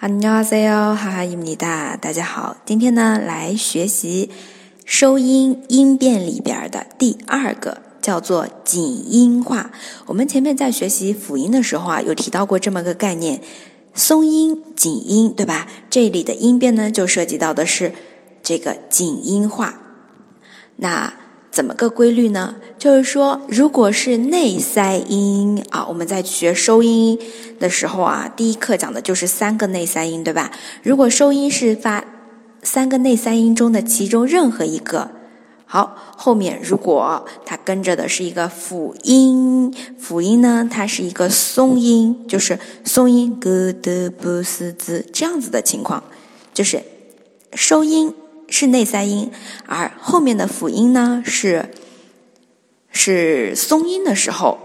[0.00, 4.30] 안녕하세요哈哈伊米达，大家好，今天呢来学习
[4.84, 9.70] 收音音变里边的第二个，叫做紧音化。
[10.06, 13.40] 我们前面在学习辅音的时候啊，有提到过这么个概念，
[13.94, 15.66] 松音、紧音，对吧？
[15.88, 17.92] 这里的音变呢，就涉及到的是
[18.42, 19.80] 这个紧音化。
[20.76, 21.12] 那
[21.51, 22.55] 怎么个规律呢？
[22.79, 27.19] 就是说，如果是内塞音啊，我们在学收音
[27.59, 30.49] 的时候啊，第一课讲的就是三个内塞音，对吧？
[30.81, 32.05] 如果收音是发
[32.63, 35.11] 三个内塞音中的其中任何一个，
[35.65, 46.01] 好，后面如果它跟着的是一个辅音，辅音呢，它是一个松音，就是松音，g d b s z 这样子的情况，
[46.53, 46.81] 就是
[47.53, 48.13] 收音。
[48.51, 49.31] 是内塞音，
[49.65, 51.71] 而后面的辅音呢是
[52.91, 54.59] 是松音的时候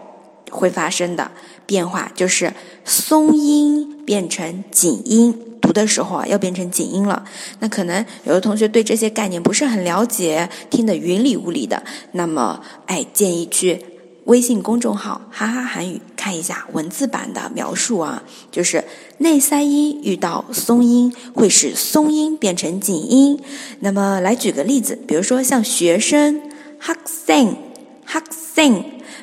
[0.51, 1.31] 会发生的
[1.65, 2.53] 变化，就是
[2.85, 7.25] 松音变成紧音，读的时候啊要变成紧音了。
[7.61, 11.83] 那可能有的同学对这些概念不是很了解，听得云里雾里的，
[12.13, 13.96] 那么哎建议去。
[14.27, 18.85] 微信公众号“哈哈韩语”，看一下文字版的描述啊，就是
[19.19, 23.41] 内塞音遇到松音，会使松音变成紧音。
[23.81, 26.43] 那么来举个例子，比如说像学生
[26.83, 28.83] “hak sing”，“hak sing”，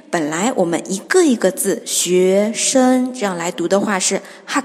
[0.10, 4.64] 本来我们一个一个字“学生”这样来读的话是 “hak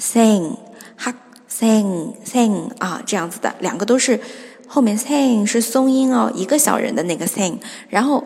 [0.00, 1.14] sing”，“hak
[1.50, 4.20] sing”，“sing” 啊这样子的，两个都是
[4.68, 8.24] 后面 “sing” 是松音哦，一个小人的那个 “sing”，然后。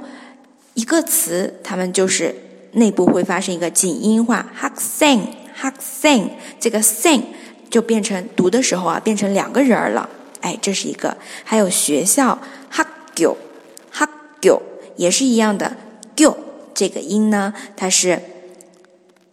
[0.74, 2.34] 一个词，它们就是
[2.72, 7.22] 内部会发生一个紧音化，hak sing，hak sing，这个 sing
[7.70, 10.08] 就变成读的时候啊，变成两个人儿了。
[10.40, 11.16] 哎，这是一个。
[11.44, 12.38] 还有学校
[12.72, 14.08] ，hak gyo，hak
[14.40, 14.60] gyo
[14.96, 15.76] 也是一样的
[16.16, 16.34] gy
[16.74, 18.20] 这个音呢，它是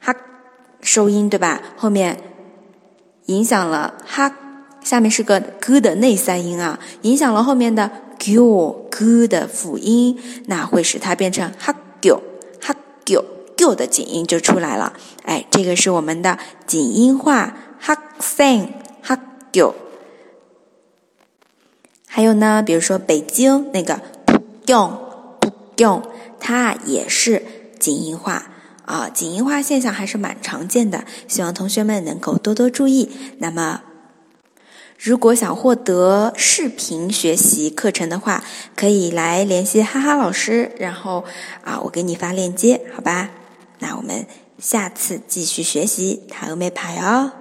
[0.05, 0.17] hak
[0.81, 1.61] 收音对吧？
[1.75, 2.17] 后面
[3.25, 4.31] 影响了 h，
[4.83, 7.89] 下面是个 g 的内三音啊，影响了后面的。
[8.21, 12.19] gu g 的辅音，那会使它变成 ha gu
[12.61, 13.23] ha gu
[13.57, 14.93] gu 的紧音就出来了。
[15.23, 16.37] 哎，这个是我们的
[16.67, 18.67] 紧音化 ha sing
[19.03, 19.17] ha
[19.51, 19.73] gu。
[22.07, 23.99] 还有呢，比如说北京那个
[24.65, 26.03] pion，pion，
[26.39, 27.43] 它也是
[27.79, 28.51] 紧音化
[28.85, 29.09] 啊。
[29.09, 33.09] 紧音化现象还是蛮常见的，希望同学们能够多多注意。
[33.39, 33.81] 那么。
[35.03, 38.43] 如果想获得视频学习课程的话，
[38.75, 41.25] 可以来联系哈哈老师，然后
[41.63, 43.31] 啊，我给你发链接，好吧？
[43.79, 44.27] 那我们
[44.59, 47.31] 下次继续学习，塔欧美牌哦。